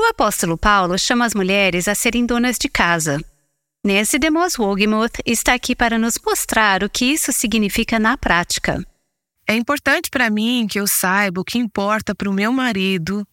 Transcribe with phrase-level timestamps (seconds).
[0.00, 3.22] O apóstolo Paulo chama as mulheres a serem donas de casa.
[3.84, 8.82] Nancy DeMoss Wogemuth está aqui para nos mostrar o que isso significa na prática.
[9.46, 13.28] É importante para mim que eu saiba o que importa para o meu marido,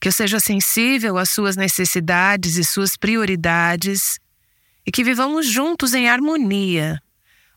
[0.00, 4.18] que eu seja sensível às suas necessidades e suas prioridades
[4.84, 7.00] e que vivamos juntos em harmonia.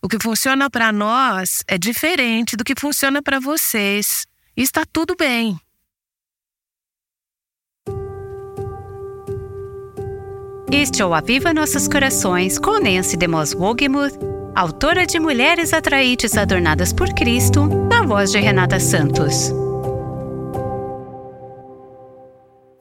[0.04, 4.28] O que funciona para nós é diferente do que funciona para vocês.
[4.55, 5.59] E está tudo bem.
[10.73, 14.17] Este é o Aviva Nossos Corações com Nancy DeMoss Wogemuth,
[14.55, 19.49] autora de Mulheres Atraentes Adornadas por Cristo, na voz de Renata Santos.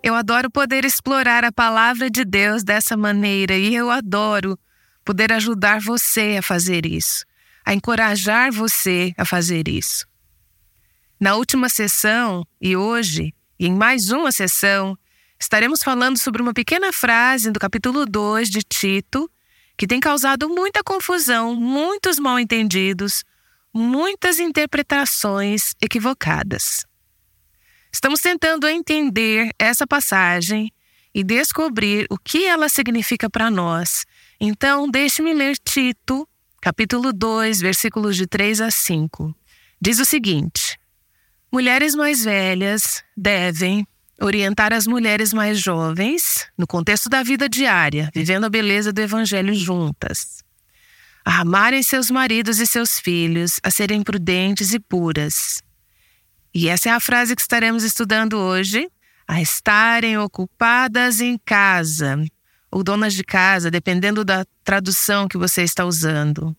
[0.05, 4.57] Eu adoro poder explorar a palavra de Deus dessa maneira e eu adoro
[5.05, 7.25] poder ajudar você a fazer isso,
[7.67, 10.07] a encorajar você a fazer isso.
[11.19, 14.97] Na última sessão e hoje, e em mais uma sessão,
[15.41, 19.31] estaremos falando sobre uma pequena frase do capítulo 2 de Tito
[19.77, 23.25] que tem causado muita confusão, muitos mal-entendidos,
[23.73, 26.85] muitas interpretações equivocadas.
[27.91, 30.71] Estamos tentando entender essa passagem
[31.15, 34.05] e descobrir o que ela significa para nós.
[34.39, 36.29] Então, deixe-me ler Tito,
[36.61, 39.35] capítulo 2, versículos de 3 a 5.
[39.81, 40.79] Diz o seguinte:
[41.51, 43.87] Mulheres mais velhas devem
[44.21, 49.55] orientar as mulheres mais jovens no contexto da vida diária, vivendo a beleza do evangelho
[49.55, 50.45] juntas.
[51.25, 55.63] A amarem seus maridos e seus filhos, a serem prudentes e puras.
[56.55, 58.89] E essa é a frase que estaremos estudando hoje.
[59.27, 62.21] A estarem ocupadas em casa,
[62.69, 66.57] ou donas de casa, dependendo da tradução que você está usando.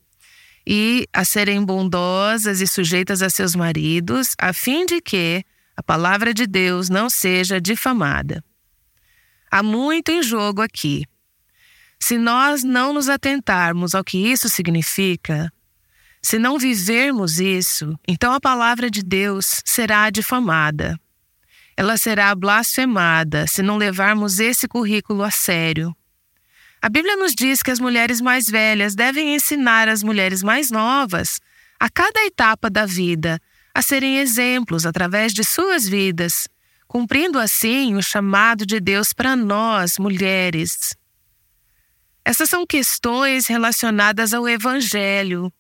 [0.66, 5.44] E a serem bondosas e sujeitas a seus maridos, a fim de que
[5.76, 8.44] a palavra de Deus não seja difamada.
[9.50, 11.06] Há muito em jogo aqui.
[12.00, 15.52] Se nós não nos atentarmos ao que isso significa,
[16.22, 21.00] se não vivermos isso, então a palavra de Deus será difamada.
[21.76, 25.96] Ela será blasfemada se não levarmos esse currículo a sério.
[26.82, 31.40] A Bíblia nos diz que as mulheres mais velhas devem ensinar as mulheres mais novas,
[31.80, 33.40] a cada etapa da vida,
[33.74, 36.48] a serem exemplos através de suas vidas,
[36.88, 40.96] cumprindo assim o chamado de Deus para nós, mulheres.
[42.24, 45.52] Essas são questões relacionadas ao Evangelho.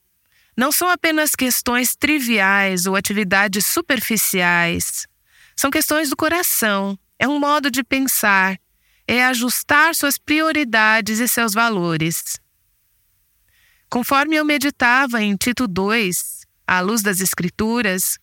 [0.56, 5.08] Não são apenas questões triviais ou atividades superficiais.
[5.56, 8.58] São questões do coração, é um modo de pensar,
[9.08, 12.40] é ajustar suas prioridades e seus valores.
[13.90, 16.41] Conforme eu meditava em Tito 2,
[16.72, 18.18] à luz das Escrituras,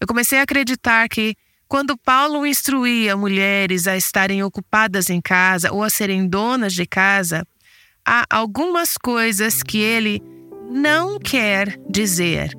[0.00, 1.34] eu comecei a acreditar que,
[1.66, 7.44] quando Paulo instruía mulheres a estarem ocupadas em casa ou a serem donas de casa,
[8.06, 10.22] há algumas coisas que ele
[10.70, 12.56] não quer dizer.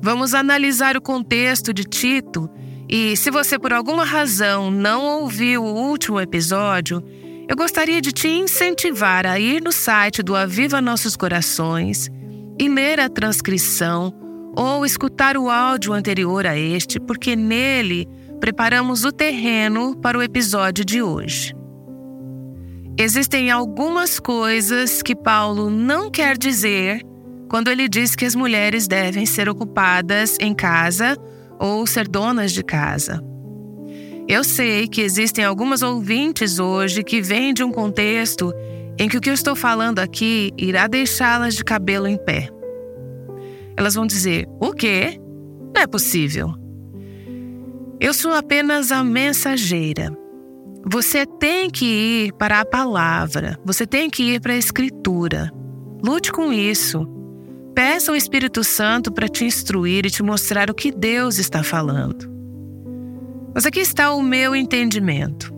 [0.00, 2.48] Vamos analisar o contexto de Tito
[2.88, 7.02] e, se você por alguma razão não ouviu o último episódio,
[7.48, 12.08] eu gostaria de te incentivar a ir no site do Aviva Nossos Corações
[12.60, 14.19] e ler a transcrição
[14.56, 18.06] ou escutar o áudio anterior a este, porque nele
[18.40, 21.54] preparamos o terreno para o episódio de hoje.
[22.98, 27.02] Existem algumas coisas que Paulo não quer dizer
[27.48, 31.16] quando ele diz que as mulheres devem ser ocupadas em casa
[31.58, 33.22] ou ser donas de casa.
[34.28, 38.52] Eu sei que existem algumas ouvintes hoje que vêm de um contexto
[38.98, 42.48] em que o que eu estou falando aqui irá deixá-las de cabelo em pé.
[43.76, 45.20] Elas vão dizer: O quê?
[45.74, 46.54] Não é possível.
[48.00, 50.10] Eu sou apenas a mensageira.
[50.90, 55.52] Você tem que ir para a palavra, você tem que ir para a escritura.
[56.02, 57.06] Lute com isso.
[57.74, 62.30] Peça ao Espírito Santo para te instruir e te mostrar o que Deus está falando.
[63.54, 65.52] Mas aqui está o meu entendimento.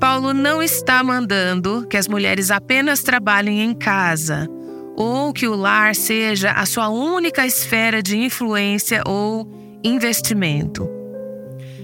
[0.00, 4.48] Paulo não está mandando que as mulheres apenas trabalhem em casa
[4.96, 9.48] ou que o lar seja a sua única esfera de influência ou
[9.82, 10.88] investimento.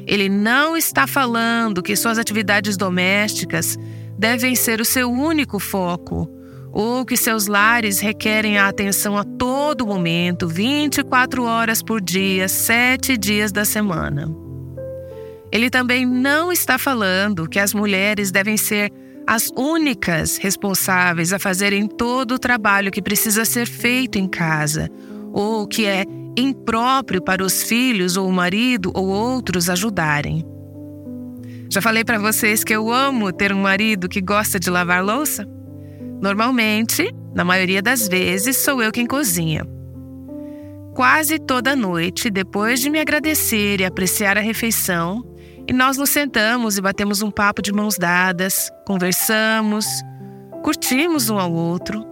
[0.06, 3.78] Ele não está falando que suas atividades domésticas
[4.18, 6.28] devem ser o seu único foco,
[6.72, 13.16] ou que seus lares requerem a atenção a todo momento, 24 horas por dia, sete
[13.16, 14.28] dias da semana.
[15.50, 18.92] Ele também não está falando que as mulheres devem ser
[19.28, 24.88] as únicas responsáveis a fazerem todo o trabalho que precisa ser feito em casa,
[25.34, 30.46] ou que é impróprio para os filhos ou o marido ou outros ajudarem.
[31.70, 35.46] Já falei para vocês que eu amo ter um marido que gosta de lavar louça?
[36.22, 39.62] Normalmente, na maioria das vezes, sou eu quem cozinha.
[40.94, 45.22] Quase toda noite, depois de me agradecer e apreciar a refeição,
[45.68, 49.84] e nós nos sentamos e batemos um papo de mãos dadas, conversamos,
[50.62, 52.06] curtimos um ao outro.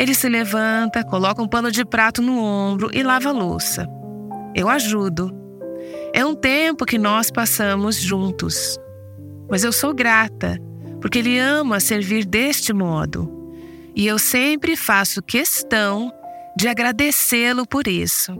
[0.00, 3.86] Ele se levanta, coloca um pano de prato no ombro e lava a louça.
[4.52, 5.32] Eu ajudo.
[6.12, 8.76] É um tempo que nós passamos juntos.
[9.48, 10.58] Mas eu sou grata,
[11.00, 13.52] porque ele ama servir deste modo.
[13.94, 16.12] E eu sempre faço questão
[16.56, 18.32] de agradecê-lo por isso.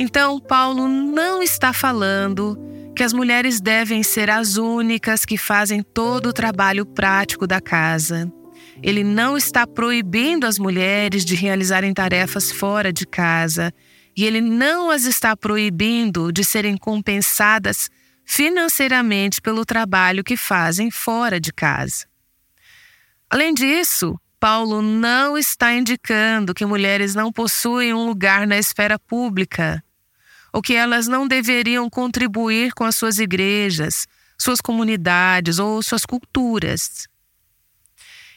[0.00, 2.58] Então, Paulo não está falando
[3.00, 8.30] que as mulheres devem ser as únicas que fazem todo o trabalho prático da casa.
[8.82, 13.72] Ele não está proibindo as mulheres de realizarem tarefas fora de casa
[14.14, 17.88] e ele não as está proibindo de serem compensadas
[18.22, 22.04] financeiramente pelo trabalho que fazem fora de casa.
[23.30, 29.82] Além disso, Paulo não está indicando que mulheres não possuem um lugar na esfera pública,
[30.52, 34.06] ou que elas não deveriam contribuir com as suas igrejas,
[34.38, 37.06] suas comunidades ou suas culturas.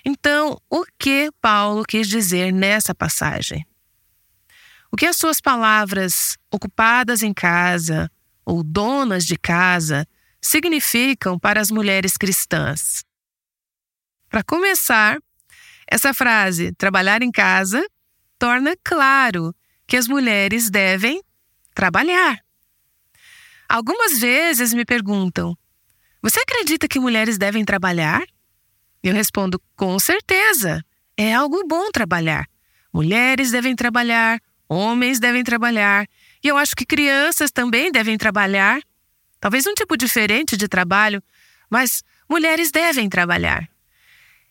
[0.05, 3.65] Então, o que Paulo quis dizer nessa passagem?
[4.91, 8.11] O que as suas palavras ocupadas em casa
[8.45, 10.05] ou donas de casa
[10.41, 13.03] significam para as mulheres cristãs?
[14.29, 15.17] Para começar,
[15.89, 17.83] essa frase, trabalhar em casa,
[18.37, 19.55] torna claro
[19.87, 21.21] que as mulheres devem
[21.73, 22.39] trabalhar.
[23.67, 25.57] Algumas vezes me perguntam:
[26.21, 28.23] Você acredita que mulheres devem trabalhar?
[29.01, 30.83] Eu respondo: Com certeza.
[31.15, 32.47] É algo bom trabalhar.
[32.91, 36.07] Mulheres devem trabalhar, homens devem trabalhar,
[36.43, 38.81] e eu acho que crianças também devem trabalhar.
[39.39, 41.21] Talvez um tipo diferente de trabalho,
[41.69, 43.67] mas mulheres devem trabalhar.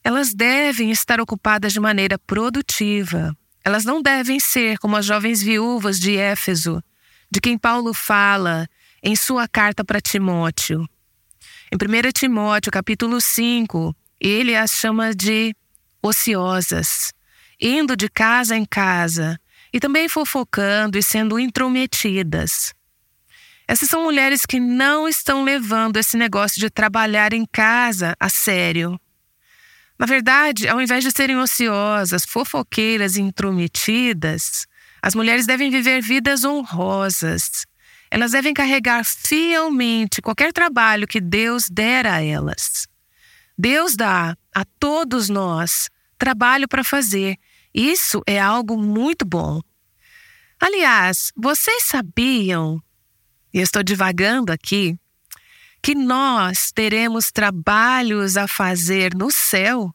[0.04, 3.36] Elas devem estar ocupadas de maneira produtiva.
[3.64, 6.82] Elas não devem ser como as jovens viúvas de Éfeso,
[7.32, 8.68] de quem Paulo fala
[9.02, 10.86] em sua carta para Timóteo.
[11.72, 15.56] Em 1 Timóteo, capítulo 5, ele as chama de
[16.02, 17.10] ociosas,
[17.58, 19.40] indo de casa em casa
[19.72, 22.74] e também fofocando e sendo intrometidas.
[23.66, 29.00] Essas são mulheres que não estão levando esse negócio de trabalhar em casa a sério.
[29.98, 34.66] Na verdade, ao invés de serem ociosas, fofoqueiras e intrometidas,
[35.02, 37.66] as mulheres devem viver vidas honrosas.
[38.08, 42.86] Elas devem carregar fielmente qualquer trabalho que Deus der a elas.
[43.58, 47.36] Deus dá a todos nós trabalho para fazer.
[47.74, 49.60] Isso é algo muito bom.
[50.60, 52.80] Aliás, vocês sabiam,
[53.52, 54.96] e estou divagando aqui,
[55.82, 59.92] que nós teremos trabalhos a fazer no céu.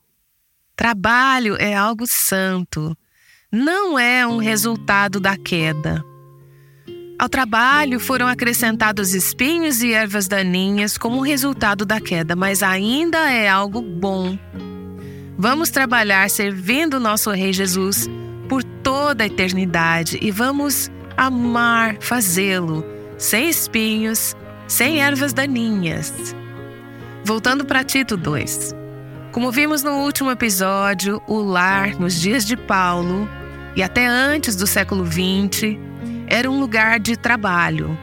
[0.75, 2.97] Trabalho é algo santo,
[3.51, 6.03] não é um resultado da queda.
[7.17, 13.47] Ao trabalho foram acrescentados espinhos e ervas daninhas como resultado da queda, mas ainda é
[13.47, 14.37] algo bom.
[15.37, 18.07] Vamos trabalhar servindo nosso Rei Jesus
[18.49, 22.85] por toda a eternidade e vamos amar fazê-lo,
[23.17, 24.35] sem espinhos,
[24.67, 26.35] sem ervas daninhas.
[27.23, 28.75] Voltando para Tito 2.
[29.31, 33.27] Como vimos no último episódio, o lar, nos dias de Paulo
[33.77, 35.77] e até antes do século XX,
[36.25, 37.95] era um lugar de trabalho.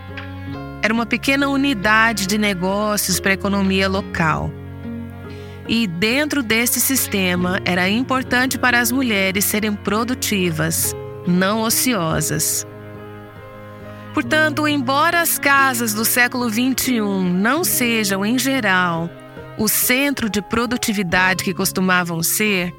[0.80, 4.52] Era uma pequena unidade de negócios para a economia local.
[5.66, 10.94] E dentro desse sistema era importante para as mulheres serem produtivas,
[11.26, 12.64] não ociosas.
[14.14, 19.10] Portanto, embora as casas do século XXI não sejam, em geral,
[19.58, 22.72] o centro de produtividade que costumavam ser,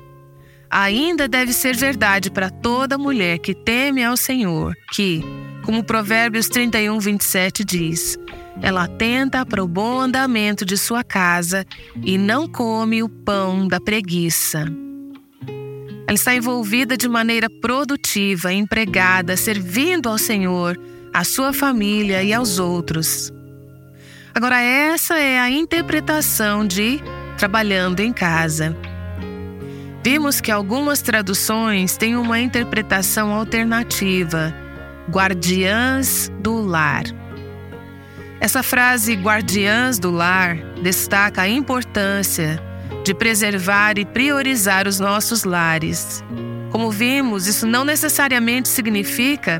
[0.70, 5.22] ainda deve ser verdade para toda mulher que teme ao Senhor, que,
[5.64, 8.18] como Provérbios 31, 27 diz,
[8.62, 11.66] ela atenta para o bom andamento de sua casa
[12.04, 14.66] e não come o pão da preguiça.
[16.08, 20.80] Ela está envolvida de maneira produtiva, empregada, servindo ao Senhor
[21.14, 23.32] à sua família e aos outros.
[24.34, 27.00] Agora, essa é a interpretação de
[27.38, 28.76] trabalhando em casa.
[30.06, 34.54] Vimos que algumas traduções têm uma interpretação alternativa,
[35.10, 37.06] guardiãs do lar.
[38.40, 42.62] Essa frase guardiãs do lar destaca a importância
[43.04, 46.24] de preservar e priorizar os nossos lares.
[46.72, 49.60] Como vimos, isso não necessariamente significa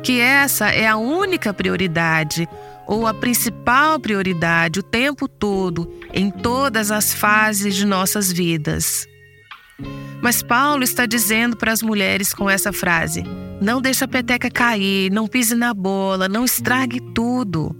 [0.00, 2.48] que essa é a única prioridade
[2.86, 9.10] ou a principal prioridade o tempo todo, em todas as fases de nossas vidas.
[10.22, 13.24] Mas Paulo está dizendo para as mulheres com essa frase:
[13.60, 17.76] não deixe a peteca cair, não pise na bola, não estrague tudo.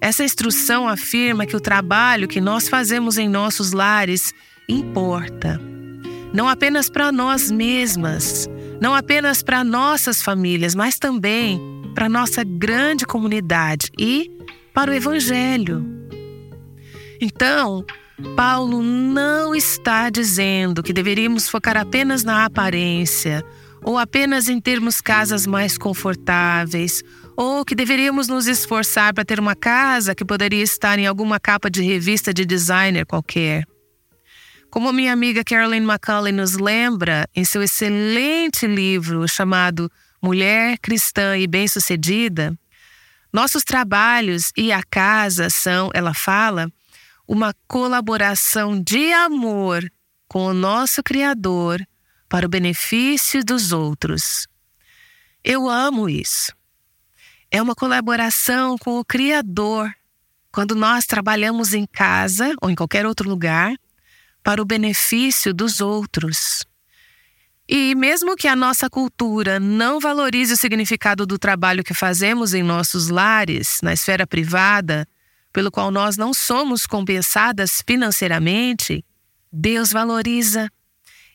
[0.00, 4.34] Essa instrução afirma que o trabalho que nós fazemos em nossos lares
[4.68, 5.60] importa.
[6.32, 8.48] Não apenas para nós mesmas,
[8.80, 11.60] não apenas para nossas famílias, mas também
[11.94, 14.30] para nossa grande comunidade e
[14.74, 15.86] para o Evangelho.
[17.20, 17.84] Então,
[18.36, 23.44] Paulo não está dizendo que deveríamos focar apenas na aparência
[23.82, 27.02] ou apenas em termos casas mais confortáveis
[27.36, 31.68] ou que deveríamos nos esforçar para ter uma casa que poderia estar em alguma capa
[31.68, 33.66] de revista de designer qualquer.
[34.70, 39.90] Como minha amiga Carolyn McCauley nos lembra em seu excelente livro chamado
[40.22, 42.56] Mulher Cristã e Bem-Sucedida,
[43.32, 46.70] nossos trabalhos e a casa são, ela fala,
[47.26, 49.90] uma colaboração de amor
[50.28, 51.86] com o nosso Criador
[52.28, 54.46] para o benefício dos outros.
[55.42, 56.52] Eu amo isso
[57.54, 59.88] é uma colaboração com o Criador.
[60.50, 63.72] Quando nós trabalhamos em casa ou em qualquer outro lugar
[64.42, 66.64] para o benefício dos outros.
[67.68, 72.62] E mesmo que a nossa cultura não valorize o significado do trabalho que fazemos em
[72.64, 75.06] nossos lares, na esfera privada,
[75.54, 79.04] pelo qual nós não somos compensadas financeiramente,
[79.52, 80.68] Deus valoriza.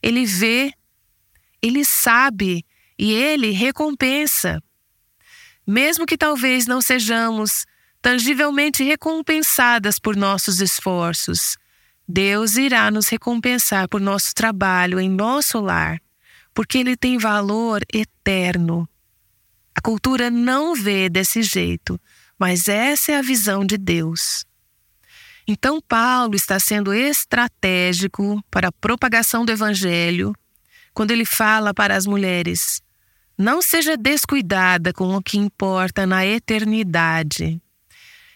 [0.03, 0.73] Ele vê,
[1.61, 2.65] ele sabe
[2.97, 4.61] e ele recompensa.
[5.65, 7.65] Mesmo que talvez não sejamos
[8.01, 11.55] tangivelmente recompensadas por nossos esforços,
[12.05, 15.97] Deus irá nos recompensar por nosso trabalho em nosso lar,
[16.53, 18.85] porque ele tem valor eterno.
[19.73, 21.97] A cultura não vê desse jeito,
[22.39, 24.45] mas essa é a visão de Deus.
[25.45, 30.33] Então, Paulo está sendo estratégico para a propagação do evangelho
[30.93, 32.81] quando ele fala para as mulheres:
[33.37, 37.61] não seja descuidada com o que importa na eternidade.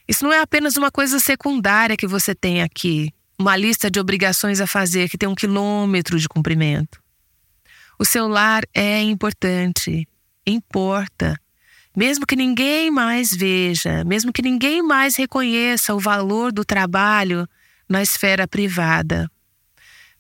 [0.08, 4.60] Isso não é apenas uma coisa secundária que você tem aqui, uma lista de obrigações
[4.60, 7.02] a fazer que tem um quilômetro de comprimento.
[8.00, 10.08] O seu lar é importante,
[10.46, 11.40] importa.
[11.96, 17.48] Mesmo que ninguém mais veja, mesmo que ninguém mais reconheça o valor do trabalho
[17.88, 19.30] na esfera privada.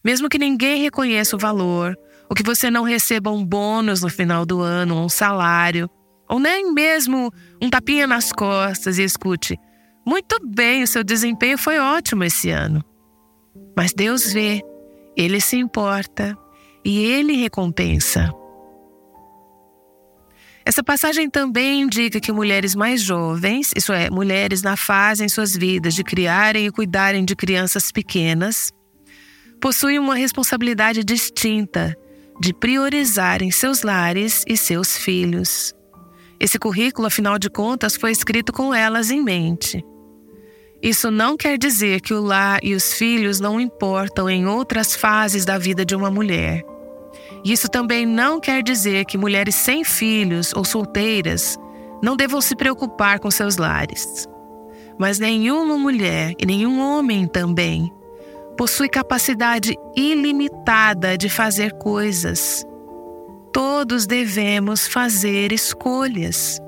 [0.03, 1.97] Mesmo que ninguém reconheça o valor,
[2.29, 5.89] ou que você não receba um bônus no final do ano, um salário,
[6.29, 9.57] ou nem mesmo um tapinha nas costas e escute:
[10.05, 12.83] muito bem, o seu desempenho foi ótimo esse ano.
[13.75, 14.61] Mas Deus vê,
[15.15, 16.37] Ele se importa
[16.83, 18.29] e Ele recompensa.
[20.65, 25.55] Essa passagem também indica que mulheres mais jovens, isso é, mulheres na fase em suas
[25.55, 28.71] vidas de criarem e cuidarem de crianças pequenas,
[29.59, 31.97] possuem uma responsabilidade distinta
[32.39, 35.73] de priorizarem seus lares e seus filhos.
[36.39, 39.83] Esse currículo, afinal de contas, foi escrito com elas em mente.
[40.81, 45.45] Isso não quer dizer que o lar e os filhos não importam em outras fases
[45.45, 46.61] da vida de uma mulher.
[47.43, 51.57] Isso também não quer dizer que mulheres sem filhos ou solteiras
[52.01, 54.27] não devam se preocupar com seus lares.
[54.97, 57.91] Mas nenhuma mulher e nenhum homem também
[58.57, 62.65] possui capacidade ilimitada de fazer coisas.
[63.51, 66.59] Todos devemos fazer escolhas.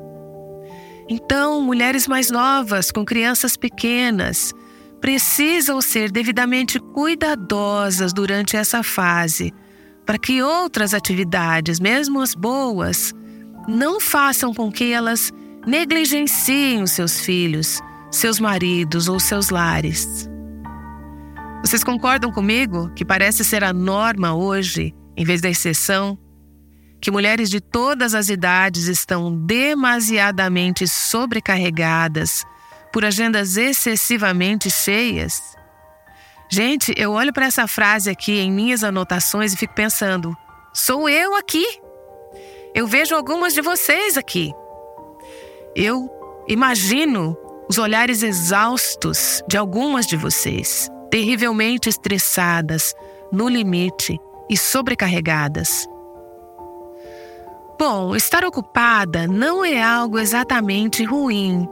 [1.07, 4.51] Então, mulheres mais novas, com crianças pequenas,
[4.99, 9.53] precisam ser devidamente cuidadosas durante essa fase,
[10.05, 13.13] para que outras atividades, mesmo as boas,
[13.67, 15.31] não façam com que elas
[15.65, 17.81] negligenciem os seus filhos,
[18.11, 20.29] seus maridos ou seus lares.
[21.61, 26.17] Vocês concordam comigo que parece ser a norma hoje, em vez da exceção?
[27.01, 32.45] Que mulheres de todas as idades estão demasiadamente sobrecarregadas
[32.93, 35.55] por agendas excessivamente cheias?
[36.49, 40.35] Gente, eu olho para essa frase aqui em minhas anotações e fico pensando:
[40.73, 41.65] sou eu aqui?
[42.73, 44.53] Eu vejo algumas de vocês aqui.
[45.75, 46.09] Eu
[46.47, 47.37] imagino
[47.69, 52.93] os olhares exaustos de algumas de vocês terrivelmente estressadas,
[53.31, 55.87] no limite e sobrecarregadas.
[57.79, 61.67] Bom, estar ocupada não é algo exatamente ruim.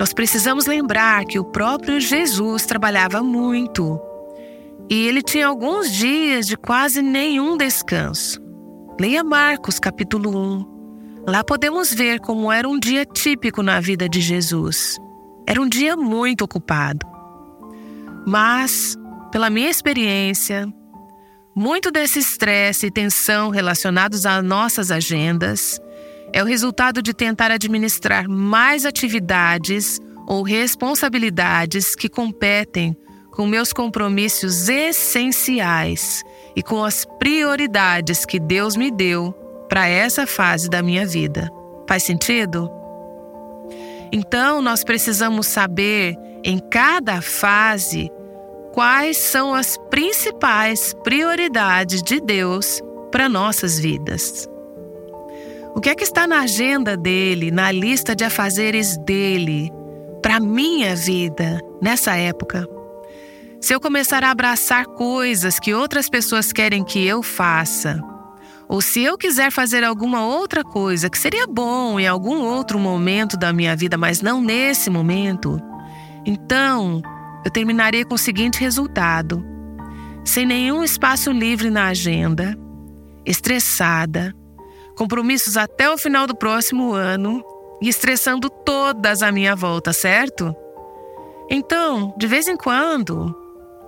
[0.00, 4.00] Nós precisamos lembrar que o próprio Jesus trabalhava muito
[4.88, 8.40] e ele tinha alguns dias de quase nenhum descanso.
[8.98, 11.24] Leia Marcos capítulo 1.
[11.28, 14.96] Lá podemos ver como era um dia típico na vida de Jesus.
[15.46, 17.06] Era um dia muito ocupado.
[18.26, 18.96] Mas,
[19.30, 20.66] pela minha experiência,
[21.54, 25.78] muito desse estresse e tensão relacionados às nossas agendas
[26.32, 32.96] é o resultado de tentar administrar mais atividades ou responsabilidades que competem
[33.32, 36.22] com meus compromissos essenciais
[36.54, 39.32] e com as prioridades que Deus me deu
[39.68, 41.48] para essa fase da minha vida.
[41.88, 42.70] Faz sentido?
[44.12, 48.10] Então, nós precisamos saber em cada fase
[48.72, 54.49] quais são as principais prioridades de Deus para nossas vidas.
[55.80, 59.72] O que é que está na agenda dele, na lista de afazeres dele,
[60.20, 62.68] para minha vida nessa época?
[63.62, 67.98] Se eu começar a abraçar coisas que outras pessoas querem que eu faça,
[68.68, 73.38] ou se eu quiser fazer alguma outra coisa que seria bom em algum outro momento
[73.38, 75.58] da minha vida, mas não nesse momento,
[76.26, 77.00] então
[77.42, 79.42] eu terminarei com o seguinte resultado:
[80.26, 82.54] sem nenhum espaço livre na agenda,
[83.24, 84.34] estressada,
[85.00, 87.42] compromissos até o final do próximo ano
[87.80, 90.54] e estressando todas à minha volta, certo?
[91.50, 93.34] Então, de vez em quando,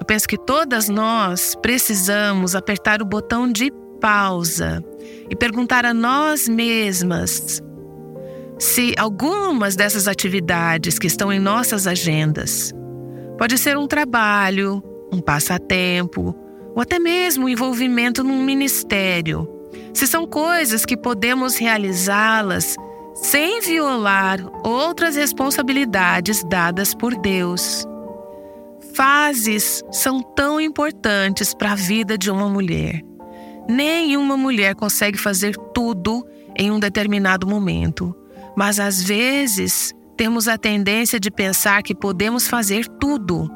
[0.00, 4.82] eu penso que todas nós precisamos apertar o botão de pausa
[5.28, 7.60] e perguntar a nós mesmas
[8.58, 12.72] se algumas dessas atividades que estão em nossas agendas
[13.36, 16.34] pode ser um trabalho, um passatempo
[16.74, 19.51] ou até mesmo um envolvimento num ministério.
[19.94, 22.76] Se são coisas que podemos realizá-las
[23.14, 27.86] sem violar outras responsabilidades dadas por Deus.
[28.94, 33.02] Fases são tão importantes para a vida de uma mulher.
[33.68, 38.14] Nenhuma mulher consegue fazer tudo em um determinado momento,
[38.56, 43.50] mas às vezes temos a tendência de pensar que podemos fazer tudo.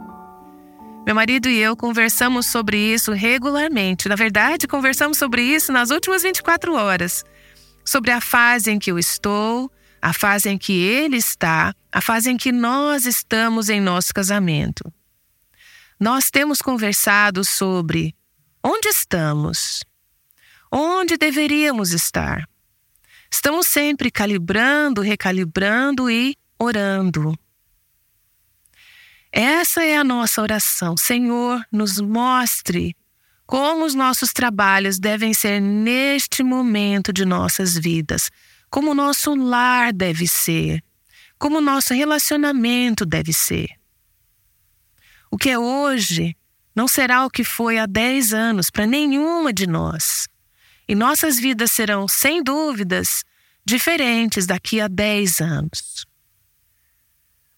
[1.07, 4.09] Meu marido e eu conversamos sobre isso regularmente.
[4.09, 7.25] Na verdade, conversamos sobre isso nas últimas 24 horas.
[7.85, 9.71] Sobre a fase em que eu estou,
[10.03, 14.93] a fase em que ele está, a fase em que nós estamos em nosso casamento.
[15.99, 18.13] Nós temos conversado sobre
[18.61, 19.85] onde estamos,
[20.73, 22.49] onde deveríamos estar.
[23.31, 27.33] Estamos sempre calibrando, recalibrando e orando.
[29.39, 30.97] Essa é a nossa oração.
[30.97, 32.97] Senhor, nos mostre
[33.47, 38.31] como os nossos trabalhos devem ser neste momento de nossas vidas,
[38.71, 40.83] como o nosso lar deve ser,
[41.39, 43.69] como o nosso relacionamento deve ser.
[45.31, 46.35] O que é hoje
[46.75, 50.27] não será o que foi há 10 anos para nenhuma de nós.
[50.89, 53.23] E nossas vidas serão, sem dúvidas,
[53.67, 56.06] diferentes daqui a 10 anos.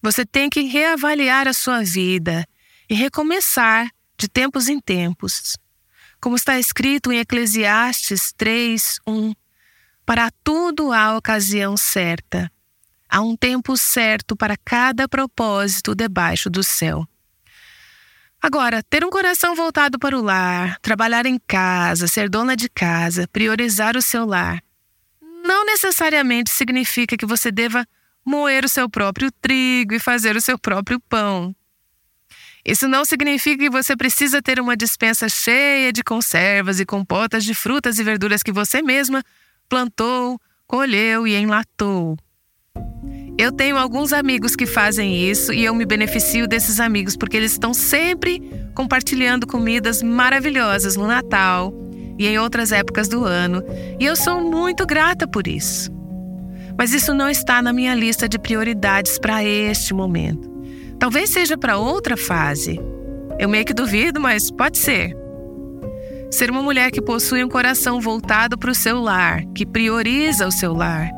[0.08, 2.48] Você tem que reavaliar a sua vida
[2.88, 5.54] e recomeçar de tempos em tempos.
[6.18, 9.34] Como está escrito em Eclesiastes 3, 1.
[10.06, 12.50] Para tudo há ocasião certa.
[13.06, 17.06] Há um tempo certo para cada propósito debaixo do céu.
[18.40, 23.28] Agora, ter um coração voltado para o lar, trabalhar em casa, ser dona de casa,
[23.28, 24.62] priorizar o seu lar,
[25.20, 27.86] não necessariamente significa que você deva
[28.28, 31.54] moer o seu próprio trigo e fazer o seu próprio pão.
[32.64, 37.54] Isso não significa que você precisa ter uma dispensa cheia de conservas e compotas de
[37.54, 39.24] frutas e verduras que você mesma
[39.68, 42.16] plantou, colheu e enlatou.
[43.38, 47.52] Eu tenho alguns amigos que fazem isso e eu me beneficio desses amigos porque eles
[47.52, 48.42] estão sempre
[48.74, 51.72] compartilhando comidas maravilhosas no Natal
[52.18, 53.62] e em outras épocas do ano,
[53.98, 55.97] e eu sou muito grata por isso.
[56.78, 60.48] Mas isso não está na minha lista de prioridades para este momento.
[60.98, 62.80] Talvez seja para outra fase.
[63.38, 65.16] Eu meio que duvido, mas pode ser.
[66.30, 70.52] Ser uma mulher que possui um coração voltado para o seu lar, que prioriza o
[70.52, 71.10] seu lar,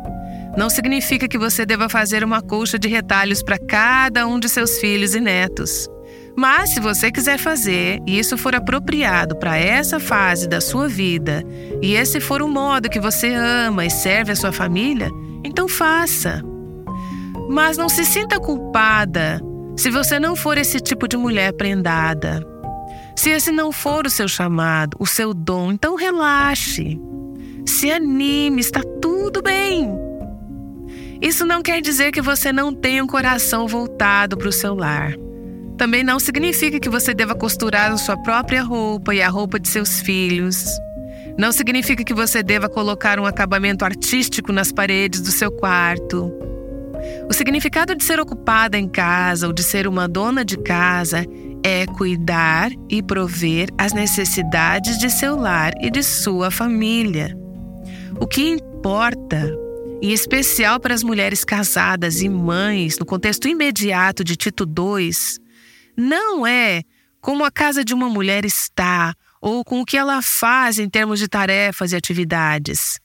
[0.57, 4.79] não significa que você deva fazer uma colcha de retalhos para cada um de seus
[4.79, 5.89] filhos e netos.
[6.37, 11.45] Mas se você quiser fazer e isso for apropriado para essa fase da sua vida,
[11.81, 15.11] e esse for o modo que você ama e serve a sua família,
[15.45, 16.43] então faça.
[17.49, 19.41] Mas não se sinta culpada
[19.77, 22.47] se você não for esse tipo de mulher prendada.
[23.17, 27.01] Se esse não for o seu chamado, o seu dom, então relaxe.
[27.67, 29.91] Se anime, está tudo bem.
[31.21, 35.15] Isso não quer dizer que você não tenha um coração voltado para o seu lar.
[35.77, 39.69] Também não significa que você deva costurar a sua própria roupa e a roupa de
[39.69, 40.65] seus filhos.
[41.41, 46.31] Não significa que você deva colocar um acabamento artístico nas paredes do seu quarto.
[47.31, 51.25] O significado de ser ocupada em casa ou de ser uma dona de casa
[51.65, 57.35] é cuidar e prover as necessidades de seu lar e de sua família.
[58.21, 59.51] O que importa,
[60.03, 65.11] em especial para as mulheres casadas e mães, no contexto imediato de Tito II,
[65.97, 66.83] não é
[67.19, 71.19] como a casa de uma mulher está ou com o que ela faz em termos
[71.19, 73.01] de tarefas e atividades.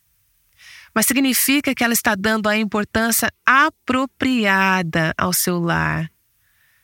[0.93, 6.09] Mas significa que ela está dando a importância apropriada ao seu lar,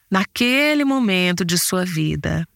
[0.10, 2.48] naquele momento de sua vida.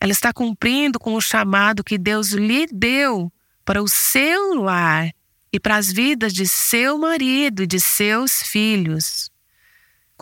[0.00, 3.32] Ela está cumprindo com o chamado que Deus lhe deu
[3.64, 5.10] para o seu lar
[5.52, 9.31] e para as vidas de seu marido e de seus filhos.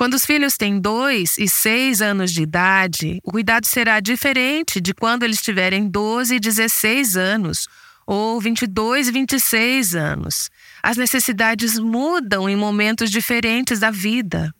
[0.00, 4.94] Quando os filhos têm dois e seis anos de idade, o cuidado será diferente de
[4.94, 7.68] quando eles tiverem 12 e 16 anos,
[8.06, 10.48] ou 22 e 26 anos.
[10.82, 14.54] As necessidades mudam em momentos diferentes da vida.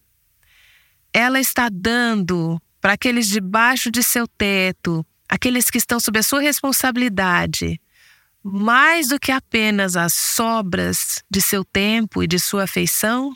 [1.10, 6.42] Ela está dando para aqueles debaixo de seu teto, aqueles que estão sob a sua
[6.42, 7.80] responsabilidade,
[8.44, 13.34] mais do que apenas as sobras de seu tempo e de sua afeição?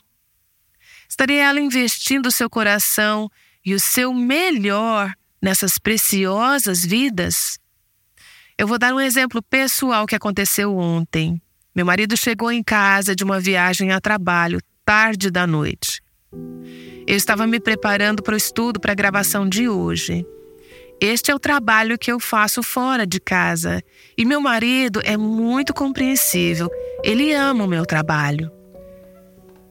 [1.14, 3.30] Estaria ela investindo o seu coração
[3.64, 7.56] e o seu melhor nessas preciosas vidas?
[8.58, 11.40] Eu vou dar um exemplo pessoal que aconteceu ontem.
[11.72, 16.02] Meu marido chegou em casa de uma viagem a trabalho, tarde da noite.
[17.06, 20.26] Eu estava me preparando para o estudo para a gravação de hoje.
[21.00, 23.80] Este é o trabalho que eu faço fora de casa.
[24.18, 26.68] E meu marido é muito compreensível.
[27.04, 28.50] Ele ama o meu trabalho.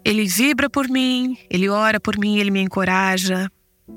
[0.06, 3.50] Ele vibra por mim, ele ora por mim, ele me encoraja.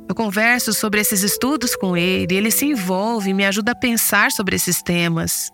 [0.08, 4.30] Eu converso sobre esses estudos com ele, ele se envolve e me ajuda a pensar
[4.30, 5.50] sobre esses temas.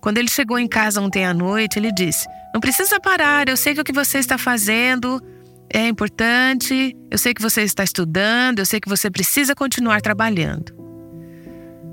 [0.00, 3.74] Quando ele chegou em casa ontem à noite, ele disse: Não precisa parar, eu sei
[3.74, 5.22] que o que você está fazendo
[5.72, 10.74] é importante, eu sei que você está estudando, eu sei que você precisa continuar trabalhando.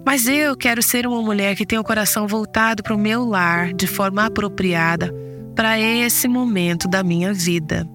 [0.06, 3.74] Mas eu quero ser uma mulher que tem o coração voltado para o meu lar
[3.74, 5.14] de forma apropriada
[5.56, 7.88] para esse momento da minha vida.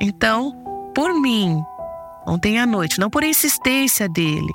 [0.00, 0.52] Então,
[0.94, 1.62] por mim,
[2.26, 4.52] ontem à noite, não por insistência dele.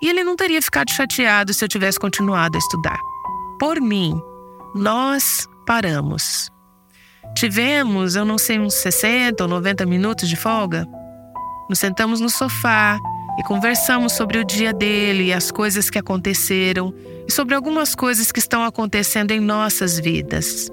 [0.00, 2.98] E ele não teria ficado chateado se eu tivesse continuado a estudar.
[3.58, 4.20] Por mim,
[4.74, 6.50] nós paramos.
[7.36, 10.86] Tivemos, eu não sei, uns 60 ou 90 minutos de folga.
[11.68, 12.98] Nos sentamos no sofá
[13.38, 16.92] e conversamos sobre o dia dele e as coisas que aconteceram
[17.26, 20.68] e sobre algumas coisas que estão acontecendo em nossas vidas.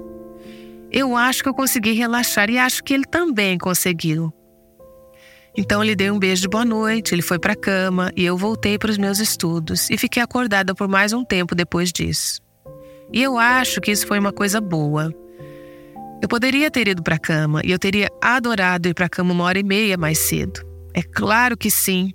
[0.92, 4.32] Eu acho que eu consegui relaxar e acho que ele também conseguiu.
[5.56, 8.24] Então eu lhe dei um beijo de boa noite, ele foi para a cama e
[8.24, 12.40] eu voltei para os meus estudos e fiquei acordada por mais um tempo depois disso.
[13.12, 15.12] E eu acho que isso foi uma coisa boa.
[16.22, 19.32] Eu poderia ter ido para a cama e eu teria adorado ir para a cama
[19.32, 20.60] uma hora e meia mais cedo.
[20.94, 22.12] É claro que sim.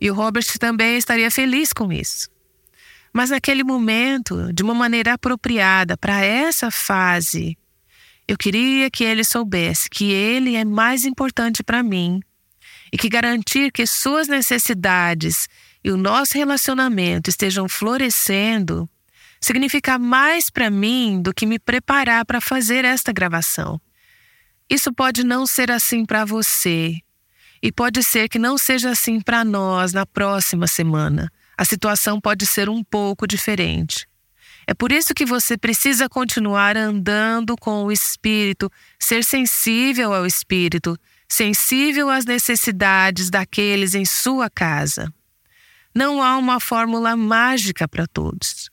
[0.00, 2.28] E o Robert também estaria feliz com isso.
[3.12, 7.57] Mas naquele momento, de uma maneira apropriada para essa fase
[8.28, 12.20] eu queria que ele soubesse que ele é mais importante para mim
[12.92, 15.48] e que garantir que suas necessidades
[15.82, 18.88] e o nosso relacionamento estejam florescendo
[19.40, 23.80] significa mais para mim do que me preparar para fazer esta gravação.
[24.68, 26.98] Isso pode não ser assim para você
[27.62, 31.30] e pode ser que não seja assim para nós na próxima semana.
[31.56, 34.07] A situação pode ser um pouco diferente.
[34.70, 40.94] É por isso que você precisa continuar andando com o Espírito, ser sensível ao Espírito,
[41.26, 45.10] sensível às necessidades daqueles em sua casa.
[45.94, 48.68] Não há uma fórmula mágica para todos.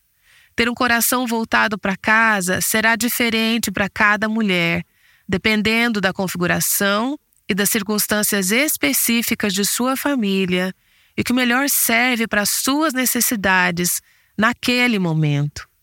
[0.54, 4.84] Ter um coração voltado para casa será diferente para cada mulher,
[5.26, 10.76] dependendo da configuração e das circunstâncias específicas de sua família
[11.16, 14.02] e o que melhor serve para suas necessidades
[14.38, 15.74] naquele momento.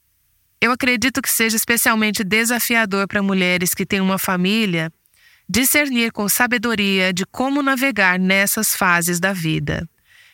[0.62, 4.92] Eu acredito que seja especialmente desafiador para mulheres que têm uma família
[5.48, 9.84] discernir com sabedoria de como navegar nessas fases da vida.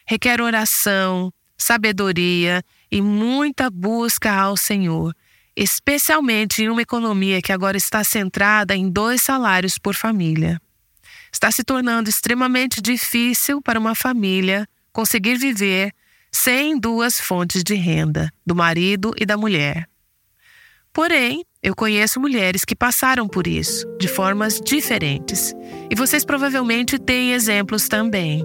[0.07, 2.63] Requer oração, sabedoria
[2.93, 5.17] e muita busca ao Senhor,
[5.57, 10.61] especialmente em uma economia que agora está centrada em dois salários por família.
[11.33, 15.91] Está se tornando extremamente difícil para uma família conseguir viver
[16.31, 19.89] sem duas fontes de renda, do marido e da mulher.
[20.93, 25.55] Porém, eu conheço mulheres que passaram por isso, de formas diferentes.
[25.91, 28.45] E vocês provavelmente têm exemplos também.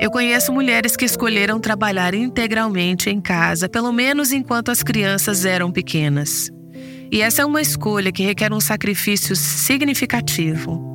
[0.00, 5.72] Eu conheço mulheres que escolheram trabalhar integralmente em casa, pelo menos enquanto as crianças eram
[5.72, 6.50] pequenas.
[7.10, 10.86] E essa é uma escolha que requer um sacrifício significativo.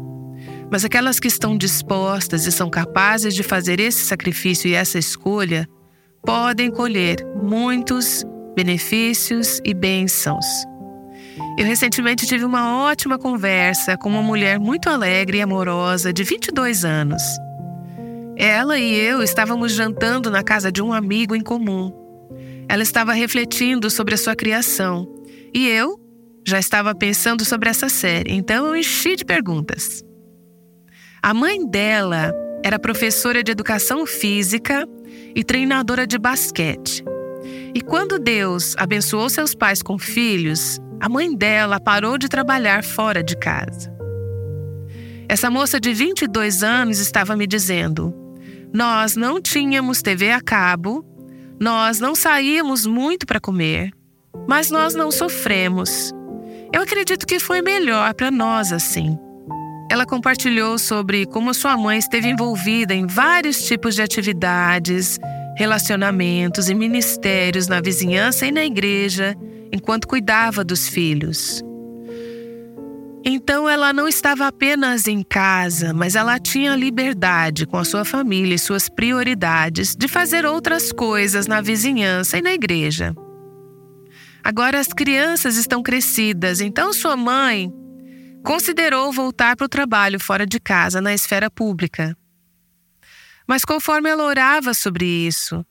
[0.72, 5.68] Mas aquelas que estão dispostas e são capazes de fazer esse sacrifício e essa escolha
[6.26, 8.24] podem colher muitos
[8.56, 10.46] benefícios e bênçãos.
[11.58, 16.86] Eu recentemente tive uma ótima conversa com uma mulher muito alegre e amorosa de 22
[16.86, 17.22] anos.
[18.36, 21.92] Ela e eu estávamos jantando na casa de um amigo em comum.
[22.68, 25.08] Ela estava refletindo sobre a sua criação
[25.54, 26.00] e eu
[26.46, 30.04] já estava pensando sobre essa série, então eu enchi de perguntas.
[31.22, 34.88] A mãe dela era professora de educação física
[35.36, 37.04] e treinadora de basquete.
[37.76, 43.24] E quando Deus abençoou seus pais com filhos, a mãe dela parou de trabalhar fora
[43.24, 43.92] de casa.
[45.28, 48.14] Essa moça de 22 anos estava me dizendo:
[48.72, 51.04] Nós não tínhamos TV a cabo,
[51.60, 53.92] nós não saíamos muito para comer,
[54.48, 56.12] mas nós não sofremos.
[56.72, 59.18] Eu acredito que foi melhor para nós assim.
[59.90, 65.20] Ela compartilhou sobre como sua mãe esteve envolvida em vários tipos de atividades,
[65.56, 69.36] relacionamentos e ministérios na vizinhança e na igreja
[69.72, 71.64] enquanto cuidava dos filhos.
[73.26, 78.56] Então ela não estava apenas em casa, mas ela tinha liberdade com a sua família
[78.56, 83.16] e suas prioridades de fazer outras coisas na vizinhança e na igreja.
[84.44, 87.72] Agora as crianças estão crescidas, então sua mãe
[88.44, 92.14] considerou voltar para o trabalho fora de casa, na esfera pública.
[93.48, 95.66] Mas conforme ela orava sobre isso,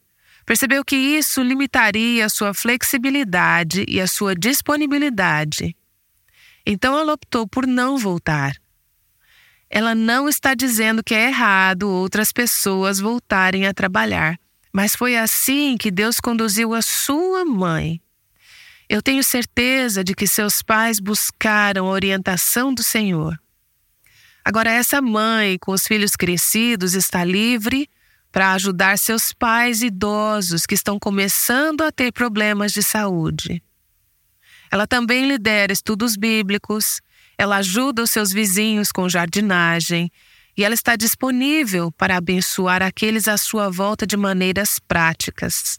[0.45, 5.77] percebeu que isso limitaria a sua flexibilidade e a sua disponibilidade.
[6.67, 8.57] Então ela optou por não voltar.
[9.69, 14.39] Ela não está dizendo que é errado outras pessoas voltarem a trabalhar,
[14.73, 18.01] mas foi assim que Deus conduziu a sua mãe.
[18.89, 23.42] Eu tenho certeza de que seus pais buscaram a orientação do Senhor.
[24.45, 27.89] Agora, essa mãe, com os filhos crescidos, está livre
[28.33, 33.63] para ajudar seus pais idosos que estão começando a ter problemas de saúde.
[34.71, 37.01] Ela também lidera estudos bíblicos,
[37.37, 40.11] ela ajuda os seus vizinhos com jardinagem
[40.57, 45.79] e ela está disponível para abençoar aqueles à sua volta de maneiras práticas.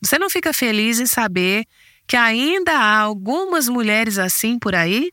[0.00, 1.64] Você não fica feliz em saber
[2.06, 5.10] que ainda há algumas mulheres assim por aí?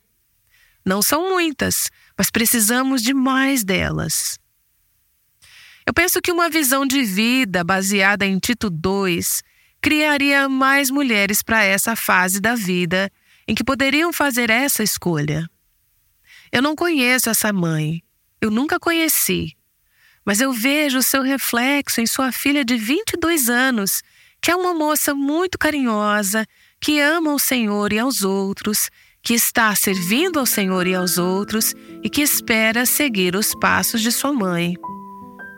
[0.88, 4.39] Não são muitas, mas precisamos de mais delas.
[5.86, 9.43] Eu penso que uma visão de vida baseada em Tito 2
[9.82, 13.12] criaria mais mulheres para essa fase da vida
[13.45, 15.50] em que poderiam fazer essa escolha.
[16.54, 18.02] Eu não conheço essa mãe,
[18.39, 19.58] eu nunca conheci,
[20.26, 24.02] mas eu vejo o seu reflexo em sua filha de 22 anos,
[24.41, 26.47] que é uma moça muito carinhosa,
[26.80, 28.89] que ama o Senhor e aos outros
[29.28, 34.10] que está servindo ao Senhor e aos outros e que espera seguir os passos de
[34.10, 34.74] sua mãe.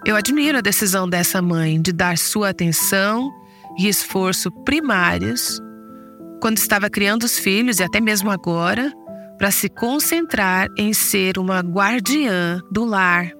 [0.07, 3.29] Eu admiro a decisão dessa mãe de dar sua atenção
[3.77, 5.59] e esforço primários
[6.41, 8.91] quando estava criando os filhos e até mesmo agora
[9.37, 13.31] para se concentrar em ser uma guardiã do lar.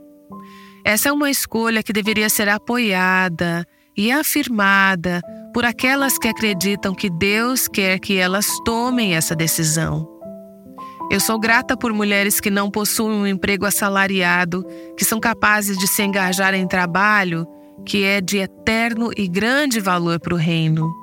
[0.85, 3.65] Essa é uma escolha que deveria ser apoiada
[3.97, 5.21] e afirmada
[5.55, 10.18] por aquelas que acreditam que Deus quer que elas tomem essa decisão.
[11.09, 14.63] Eu sou grata por mulheres que não possuem um emprego assalariado,
[14.95, 17.47] que são capazes de se engajar em trabalho
[17.85, 20.93] que é de eterno e grande valor para o reino,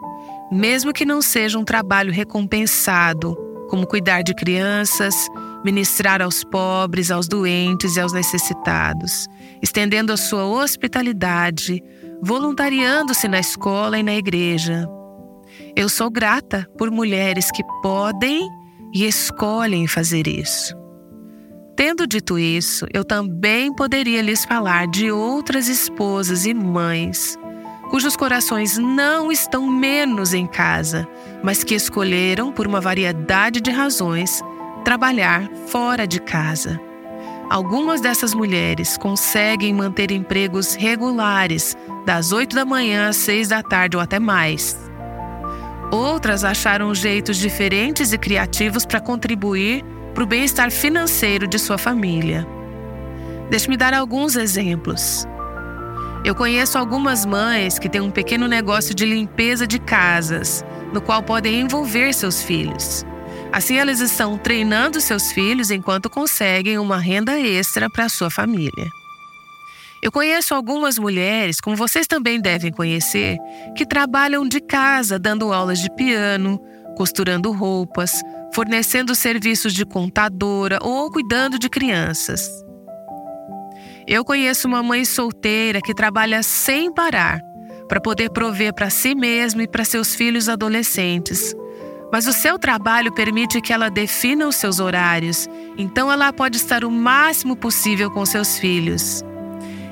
[0.50, 3.36] mesmo que não seja um trabalho recompensado,
[3.68, 5.26] como cuidar de crianças,
[5.64, 9.26] ministrar aos pobres, aos doentes e aos necessitados,
[9.60, 11.82] estendendo a sua hospitalidade,
[12.22, 14.88] voluntariando-se na escola e na igreja.
[15.74, 18.48] Eu sou grata por mulheres que podem
[18.96, 20.74] e escolhem fazer isso.
[21.76, 27.36] Tendo dito isso, eu também poderia lhes falar de outras esposas e mães
[27.90, 31.06] cujos corações não estão menos em casa,
[31.42, 34.42] mas que escolheram, por uma variedade de razões,
[34.84, 36.80] trabalhar fora de casa.
[37.48, 43.96] Algumas dessas mulheres conseguem manter empregos regulares das 8 da manhã às 6 da tarde
[43.96, 44.76] ou até mais.
[45.90, 52.46] Outras acharam jeitos diferentes e criativos para contribuir para o bem-estar financeiro de sua família.
[53.50, 55.26] Deixe-me dar alguns exemplos.
[56.24, 61.22] Eu conheço algumas mães que têm um pequeno negócio de limpeza de casas, no qual
[61.22, 63.06] podem envolver seus filhos.
[63.52, 68.90] Assim, elas estão treinando seus filhos enquanto conseguem uma renda extra para sua família.
[70.06, 73.38] Eu conheço algumas mulheres, como vocês também devem conhecer,
[73.74, 76.60] que trabalham de casa dando aulas de piano,
[76.96, 78.22] costurando roupas,
[78.54, 82.48] fornecendo serviços de contadora ou cuidando de crianças.
[84.06, 87.40] Eu conheço uma mãe solteira que trabalha sem parar
[87.88, 91.52] para poder prover para si mesma e para seus filhos adolescentes.
[92.12, 96.84] Mas o seu trabalho permite que ela defina os seus horários, então ela pode estar
[96.84, 99.24] o máximo possível com seus filhos.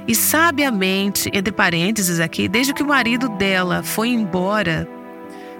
[0.07, 4.87] E sabiamente, entre parênteses aqui, desde que o marido dela foi embora,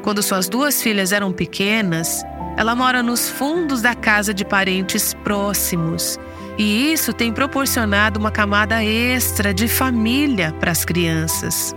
[0.03, 2.23] quando suas duas filhas eram pequenas,
[2.57, 6.19] ela mora nos fundos da casa de parentes próximos.
[6.59, 11.75] E isso tem proporcionado uma camada extra de família para as crianças.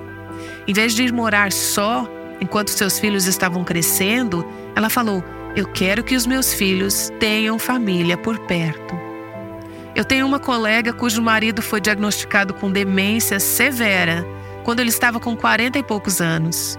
[0.68, 2.06] Em vez de ir morar só,
[2.42, 5.24] enquanto seus filhos estavam crescendo, ela falou:
[5.56, 9.07] Eu quero que os meus filhos tenham família por perto.
[9.98, 14.24] Eu tenho uma colega cujo marido foi diagnosticado com demência severa
[14.64, 16.78] quando ele estava com 40 e poucos anos.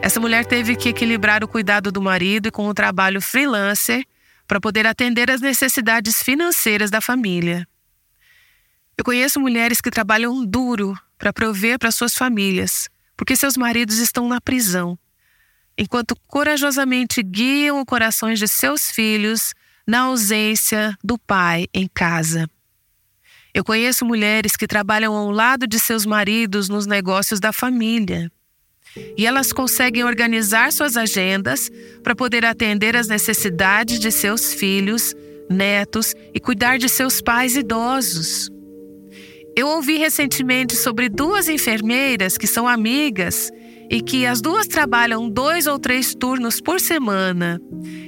[0.00, 4.02] Essa mulher teve que equilibrar o cuidado do marido com o trabalho freelancer
[4.48, 7.68] para poder atender às necessidades financeiras da família.
[8.96, 14.26] Eu conheço mulheres que trabalham duro para prover para suas famílias, porque seus maridos estão
[14.26, 14.98] na prisão,
[15.76, 19.52] enquanto corajosamente guiam os corações de seus filhos
[19.86, 22.48] na ausência do pai em casa.
[23.52, 28.30] Eu conheço mulheres que trabalham ao lado de seus maridos nos negócios da família.
[29.16, 31.70] E elas conseguem organizar suas agendas
[32.02, 35.14] para poder atender às necessidades de seus filhos,
[35.48, 38.50] netos e cuidar de seus pais idosos.
[39.56, 43.50] Eu ouvi recentemente sobre duas enfermeiras que são amigas
[43.90, 47.60] e que as duas trabalham dois ou três turnos por semana.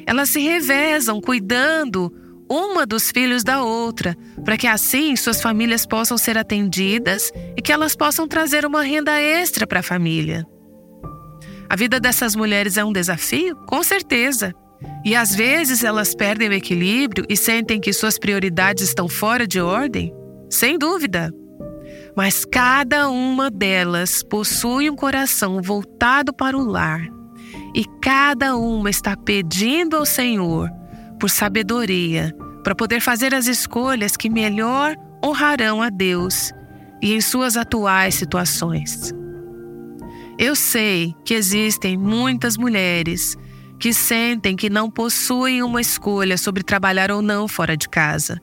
[0.06, 2.12] Elas se revezam cuidando
[2.48, 7.72] uma dos filhos da outra, para que assim suas famílias possam ser atendidas e que
[7.72, 10.46] elas possam trazer uma renda extra para a família.
[11.68, 13.56] A vida dessas mulheres é um desafio?
[13.66, 14.54] Com certeza.
[15.04, 19.60] E às vezes elas perdem o equilíbrio e sentem que suas prioridades estão fora de
[19.60, 20.12] ordem?
[20.52, 21.32] sem dúvida.
[22.16, 27.00] Mas cada uma delas possui um coração voltado para o lar,
[27.74, 30.70] e cada uma está pedindo ao Senhor
[31.18, 34.94] por sabedoria para poder fazer as escolhas que melhor
[35.24, 36.52] honrarão a Deus
[37.00, 39.12] e em suas atuais situações.
[40.38, 43.36] Eu sei que existem muitas mulheres
[43.78, 48.40] que sentem que não possuem uma escolha sobre trabalhar ou não fora de casa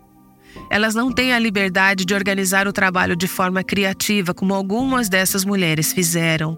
[0.69, 5.43] elas não têm a liberdade de organizar o trabalho de forma criativa, como algumas dessas
[5.43, 6.57] mulheres fizeram.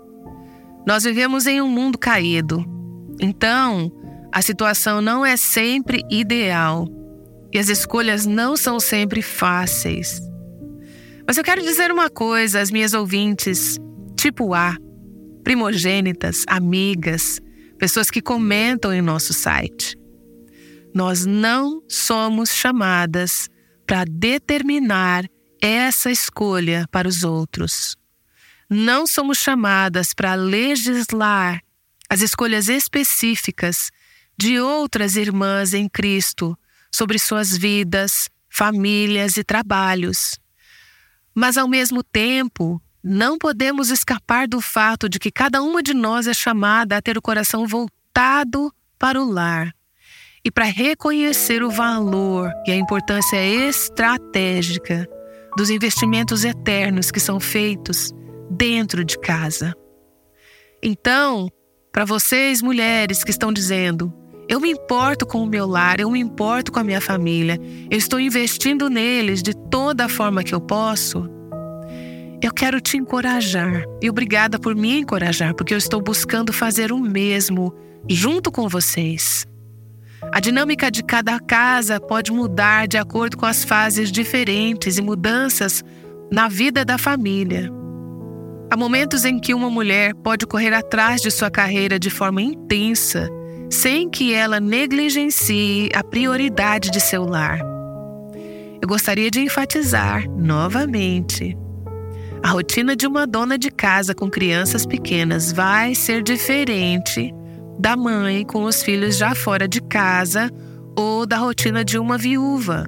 [0.86, 2.66] Nós vivemos em um mundo caído.
[3.20, 3.92] Então,
[4.32, 6.88] a situação não é sempre ideal
[7.54, 10.22] e as escolhas não são sempre fáceis.
[11.28, 13.78] Mas eu quero dizer uma coisa às minhas ouvintes,
[14.18, 14.76] tipo A,
[15.44, 17.40] primogênitas, amigas,
[17.78, 19.98] pessoas que comentam em nosso site.
[20.94, 23.50] Nós não somos chamadas
[23.92, 25.30] para determinar
[25.62, 27.98] essa escolha para os outros.
[28.70, 31.62] Não somos chamadas para legislar
[32.10, 33.92] as escolhas específicas
[34.38, 36.58] de outras irmãs em Cristo
[36.90, 40.40] sobre suas vidas, famílias e trabalhos.
[41.36, 46.28] Mas, ao mesmo tempo, não podemos escapar do fato de que cada uma de nós
[46.28, 49.76] é chamada a ter o coração voltado para o lar
[50.44, 55.08] e para reconhecer o valor e a importância estratégica
[55.58, 58.12] dos investimentos eternos que são feitos
[58.50, 59.74] dentro de casa.
[60.82, 61.48] Então,
[61.92, 64.14] para vocês mulheres que estão dizendo,
[64.48, 67.98] eu me importo com o meu lar, eu me importo com a minha família, eu
[67.98, 71.30] estou investindo neles de toda a forma que eu posso.
[72.42, 76.98] Eu quero te encorajar e obrigada por me encorajar, porque eu estou buscando fazer o
[76.98, 77.72] mesmo
[78.10, 79.46] junto com vocês.
[80.34, 85.84] A dinâmica de cada casa pode mudar de acordo com as fases diferentes e mudanças
[86.32, 87.70] na vida da família.
[88.72, 93.30] Há momentos em que uma mulher pode correr atrás de sua carreira de forma intensa,
[93.70, 97.60] sem que ela negligencie a prioridade de seu lar.
[98.82, 101.58] Eu gostaria de enfatizar novamente.
[102.42, 107.34] A rotina de uma dona de casa com crianças pequenas vai ser diferente
[107.82, 110.52] da mãe com os filhos já fora de casa
[110.96, 112.86] ou da rotina de uma viúva.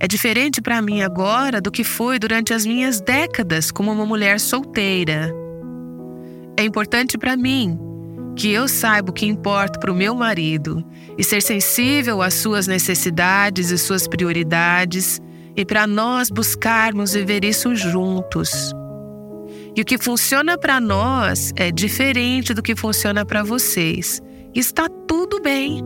[0.00, 4.40] É diferente para mim agora do que foi durante as minhas décadas como uma mulher
[4.40, 5.30] solteira.
[6.56, 7.78] É importante para mim
[8.34, 10.82] que eu saiba o que importa para o meu marido
[11.18, 15.20] e ser sensível às suas necessidades e suas prioridades
[15.54, 18.72] e para nós buscarmos viver isso juntos.
[19.78, 24.20] E o que funciona para nós é diferente do que funciona para vocês.
[24.52, 25.80] Está tudo bem.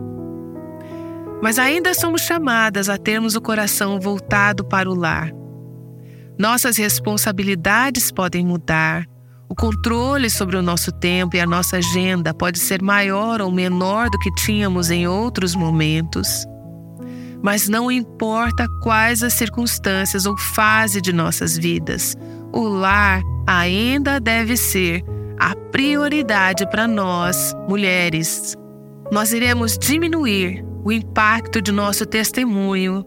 [1.43, 5.29] Mas ainda somos chamadas a termos o coração voltado para o lar.
[6.39, 9.05] Nossas responsabilidades podem mudar.
[9.47, 14.09] O controle sobre o nosso tempo e a nossa agenda pode ser maior ou menor
[14.09, 16.47] do que tínhamos em outros momentos.
[17.43, 22.15] Mas não importa quais as circunstâncias ou fase de nossas vidas,
[22.53, 25.03] o lar ainda deve ser
[25.39, 28.55] a prioridade para nós, mulheres.
[29.11, 33.03] Nós iremos diminuir o impacto de nosso testemunho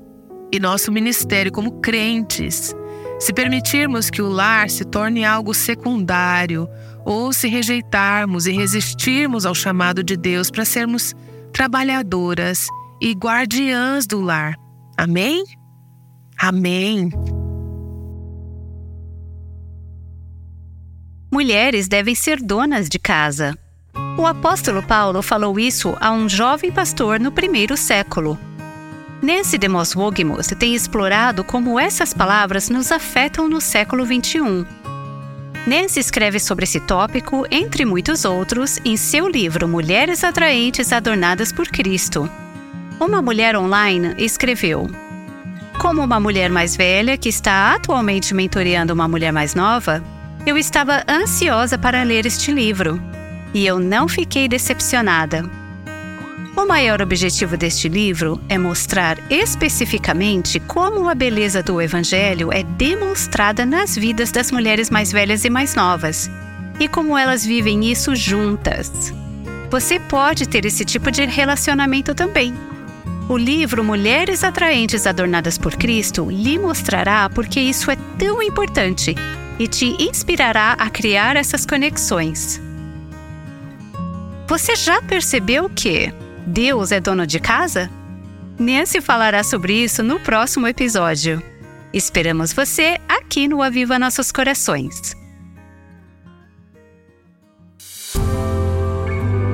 [0.53, 2.75] e nosso ministério como crentes
[3.19, 6.69] se permitirmos que o lar se torne algo secundário
[7.05, 11.15] ou se rejeitarmos e resistirmos ao chamado de Deus para sermos
[11.53, 12.67] trabalhadoras
[13.01, 14.55] e guardiãs do lar.
[14.97, 15.45] Amém?
[16.39, 17.11] Amém.
[21.31, 23.57] Mulheres devem ser donas de casa.
[24.17, 28.39] O apóstolo Paulo falou isso a um jovem pastor no primeiro século.
[29.21, 34.67] Nancy DeMoss Wogemuth tem explorado como essas palavras nos afetam no século XXI.
[35.67, 41.67] Nancy escreve sobre esse tópico, entre muitos outros, em seu livro Mulheres Atraentes Adornadas por
[41.67, 42.31] Cristo.
[43.01, 44.89] Uma mulher online escreveu:
[45.81, 50.03] Como uma mulher mais velha que está atualmente mentoreando uma mulher mais nova,
[50.47, 53.03] eu estava ansiosa para ler este livro
[53.53, 55.45] e eu não fiquei decepcionada.
[56.57, 63.67] O maior objetivo deste livro é mostrar especificamente como a beleza do Evangelho é demonstrada
[63.67, 66.31] nas vidas das mulheres mais velhas e mais novas
[66.79, 69.13] e como elas vivem isso juntas.
[69.69, 72.55] Você pode ter esse tipo de relacionamento também.
[73.29, 79.17] O livro Mulheres Atraentes Adornadas por Cristo lhe mostrará porque isso é tão importante
[79.59, 82.61] e te inspirará a criar essas conexões.
[84.47, 86.13] Você já percebeu que
[86.47, 87.91] Deus é dono de casa?
[88.59, 91.43] Nancy falará sobre isso no próximo episódio.
[91.93, 95.15] Esperamos você aqui no Aviva Nossos Corações.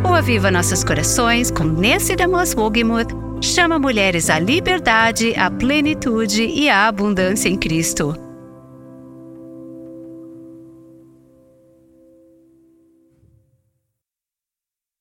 [0.04, 6.68] O Aviva Nossos Corações, com Nancy Damos Wogemuth, chama mulheres à liberdade, à plenitude e
[6.68, 8.31] à abundância em Cristo.